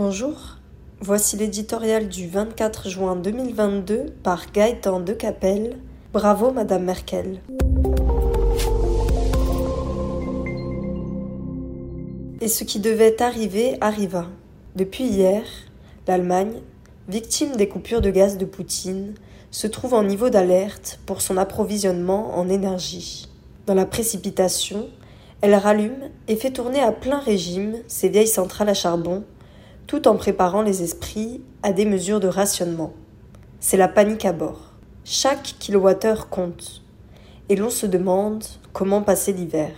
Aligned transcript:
Bonjour, 0.00 0.36
voici 1.00 1.36
l'éditorial 1.36 2.08
du 2.08 2.28
24 2.28 2.88
juin 2.88 3.16
2022 3.16 4.06
par 4.22 4.52
Gaëtan 4.52 5.00
de 5.00 5.12
Capelle. 5.12 5.76
Bravo 6.12 6.52
Madame 6.52 6.84
Merkel. 6.84 7.40
Et 12.40 12.46
ce 12.46 12.62
qui 12.62 12.78
devait 12.78 13.20
arriver 13.20 13.76
arriva. 13.80 14.28
Depuis 14.76 15.02
hier, 15.02 15.42
l'Allemagne, 16.06 16.60
victime 17.08 17.56
des 17.56 17.66
coupures 17.66 18.00
de 18.00 18.10
gaz 18.10 18.38
de 18.38 18.44
Poutine, 18.44 19.14
se 19.50 19.66
trouve 19.66 19.94
en 19.94 20.04
niveau 20.04 20.30
d'alerte 20.30 21.00
pour 21.06 21.20
son 21.20 21.36
approvisionnement 21.36 22.38
en 22.38 22.48
énergie. 22.48 23.28
Dans 23.66 23.74
la 23.74 23.84
précipitation, 23.84 24.86
elle 25.40 25.56
rallume 25.56 26.08
et 26.28 26.36
fait 26.36 26.52
tourner 26.52 26.80
à 26.80 26.92
plein 26.92 27.18
régime 27.18 27.78
ses 27.88 28.08
vieilles 28.08 28.28
centrales 28.28 28.68
à 28.68 28.74
charbon, 28.74 29.24
tout 29.88 30.06
en 30.06 30.16
préparant 30.16 30.60
les 30.60 30.82
esprits 30.82 31.40
à 31.62 31.72
des 31.72 31.86
mesures 31.86 32.20
de 32.20 32.28
rationnement. 32.28 32.92
C'est 33.58 33.78
la 33.78 33.88
panique 33.88 34.26
à 34.26 34.34
bord. 34.34 34.74
Chaque 35.02 35.54
kilowattheure 35.58 36.28
compte. 36.28 36.82
Et 37.48 37.56
l'on 37.56 37.70
se 37.70 37.86
demande 37.86 38.44
comment 38.74 39.00
passer 39.00 39.32
l'hiver. 39.32 39.70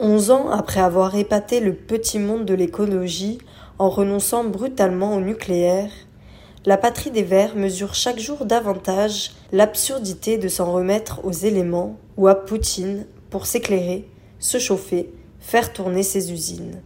Onze 0.00 0.32
ans 0.32 0.50
après 0.50 0.80
avoir 0.80 1.14
épaté 1.14 1.60
le 1.60 1.72
petit 1.72 2.18
monde 2.18 2.44
de 2.44 2.54
l'écologie 2.54 3.38
en 3.78 3.88
renonçant 3.88 4.42
brutalement 4.42 5.14
au 5.14 5.20
nucléaire, 5.20 5.90
la 6.66 6.76
patrie 6.76 7.12
des 7.12 7.22
Verts 7.22 7.54
mesure 7.54 7.94
chaque 7.94 8.18
jour 8.18 8.44
davantage 8.44 9.30
l'absurdité 9.52 10.36
de 10.36 10.48
s'en 10.48 10.72
remettre 10.72 11.24
aux 11.24 11.32
éléments 11.32 11.96
ou 12.16 12.26
à 12.26 12.34
Poutine 12.34 13.06
pour 13.30 13.46
s'éclairer, 13.46 14.08
se 14.40 14.58
chauffer, 14.58 15.12
faire 15.38 15.72
tourner 15.72 16.02
ses 16.02 16.32
usines. 16.32 16.82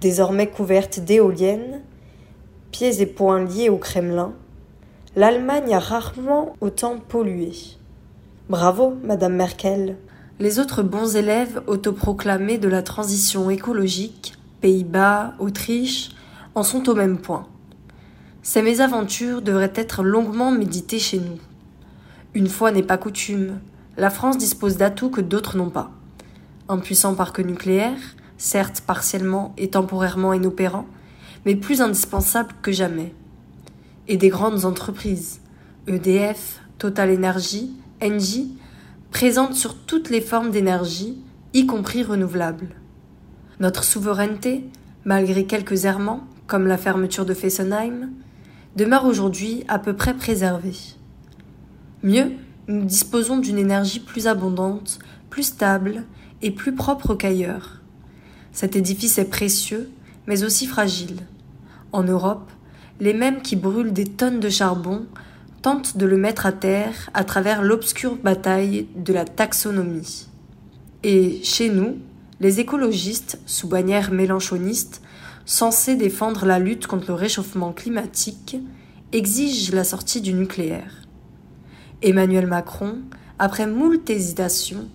Désormais 0.00 0.46
couverte 0.46 1.00
d'éoliennes, 1.00 1.82
pieds 2.72 3.02
et 3.02 3.06
poings 3.06 3.44
liés 3.44 3.68
au 3.68 3.76
Kremlin, 3.76 4.32
l'Allemagne 5.14 5.74
a 5.74 5.78
rarement 5.78 6.54
autant 6.62 6.96
pollué. 6.96 7.52
Bravo, 8.48 8.94
Madame 9.04 9.34
Merkel. 9.34 9.98
Les 10.38 10.58
autres 10.58 10.82
bons 10.82 11.16
élèves 11.16 11.60
autoproclamés 11.66 12.56
de 12.56 12.68
la 12.68 12.82
transition 12.82 13.50
écologique, 13.50 14.32
Pays-Bas, 14.62 15.34
Autriche, 15.38 16.12
en 16.54 16.62
sont 16.62 16.88
au 16.88 16.94
même 16.94 17.18
point. 17.18 17.46
Ces 18.42 18.62
mésaventures 18.62 19.42
devraient 19.42 19.72
être 19.74 20.02
longuement 20.02 20.50
méditées 20.50 20.98
chez 20.98 21.18
nous. 21.18 21.38
Une 22.32 22.48
fois 22.48 22.72
n'est 22.72 22.82
pas 22.82 22.96
coutume, 22.96 23.60
la 23.98 24.08
France 24.08 24.38
dispose 24.38 24.78
d'atouts 24.78 25.10
que 25.10 25.20
d'autres 25.20 25.58
n'ont 25.58 25.68
pas. 25.68 25.90
Un 26.70 26.78
puissant 26.78 27.14
parc 27.14 27.40
nucléaire, 27.40 27.98
certes 28.40 28.80
partiellement 28.80 29.54
et 29.58 29.68
temporairement 29.68 30.32
inopérant, 30.32 30.86
mais 31.44 31.54
plus 31.54 31.82
indispensable 31.82 32.54
que 32.62 32.72
jamais. 32.72 33.14
Et 34.08 34.16
des 34.16 34.30
grandes 34.30 34.64
entreprises, 34.64 35.40
EDF, 35.86 36.60
Total 36.78 37.14
Energy, 37.14 37.72
Engie, 38.02 38.56
présentes 39.10 39.54
sur 39.54 39.76
toutes 39.76 40.08
les 40.08 40.22
formes 40.22 40.50
d'énergie, 40.50 41.22
y 41.52 41.66
compris 41.66 42.02
renouvelables. 42.02 42.70
Notre 43.60 43.84
souveraineté, 43.84 44.64
malgré 45.04 45.44
quelques 45.44 45.84
errements, 45.84 46.24
comme 46.46 46.66
la 46.66 46.78
fermeture 46.78 47.26
de 47.26 47.34
Fessenheim, 47.34 48.08
demeure 48.74 49.04
aujourd'hui 49.04 49.64
à 49.68 49.78
peu 49.78 49.94
près 49.94 50.14
préservée. 50.14 50.76
Mieux, 52.02 52.32
nous 52.68 52.84
disposons 52.86 53.36
d'une 53.36 53.58
énergie 53.58 54.00
plus 54.00 54.26
abondante, 54.26 54.98
plus 55.28 55.42
stable 55.42 56.04
et 56.40 56.50
plus 56.50 56.74
propre 56.74 57.14
qu'ailleurs. 57.14 57.79
Cet 58.52 58.76
édifice 58.76 59.18
est 59.18 59.30
précieux, 59.30 59.90
mais 60.26 60.42
aussi 60.44 60.66
fragile. 60.66 61.18
En 61.92 62.02
Europe, 62.02 62.50
les 63.00 63.14
mêmes 63.14 63.42
qui 63.42 63.56
brûlent 63.56 63.92
des 63.92 64.04
tonnes 64.04 64.40
de 64.40 64.48
charbon 64.48 65.06
tentent 65.62 65.96
de 65.96 66.06
le 66.06 66.16
mettre 66.16 66.46
à 66.46 66.52
terre 66.52 67.10
à 67.14 67.24
travers 67.24 67.62
l'obscure 67.62 68.16
bataille 68.16 68.86
de 68.96 69.12
la 69.12 69.24
taxonomie. 69.24 70.26
Et 71.02 71.40
chez 71.42 71.70
nous, 71.70 71.98
les 72.40 72.60
écologistes, 72.60 73.38
sous 73.46 73.68
bannière 73.68 74.12
mélanchoniste, 74.12 75.02
censés 75.44 75.96
défendre 75.96 76.46
la 76.46 76.58
lutte 76.58 76.86
contre 76.86 77.08
le 77.08 77.14
réchauffement 77.14 77.72
climatique, 77.72 78.56
exigent 79.12 79.74
la 79.74 79.84
sortie 79.84 80.20
du 80.20 80.32
nucléaire. 80.32 81.02
Emmanuel 82.02 82.46
Macron, 82.46 82.98
après 83.38 83.66
moult 83.66 84.08
hésitations, 84.08 84.88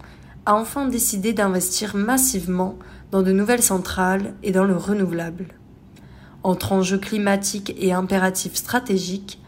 a 0.45 0.55
enfin 0.55 0.87
décidé 0.87 1.33
d'investir 1.33 1.95
massivement 1.95 2.77
dans 3.11 3.23
de 3.23 3.31
nouvelles 3.31 3.63
centrales 3.63 4.33
et 4.43 4.51
dans 4.51 4.65
le 4.65 4.75
renouvelable. 4.75 5.47
Entre 6.43 6.71
enjeux 6.71 6.99
climatiques 6.99 7.73
et 7.79 7.93
impératifs 7.93 8.55
stratégiques, 8.55 9.41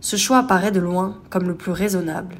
ce 0.00 0.16
choix 0.16 0.38
apparaît 0.38 0.72
de 0.72 0.80
loin 0.80 1.18
comme 1.30 1.48
le 1.48 1.56
plus 1.56 1.72
raisonnable. 1.72 2.36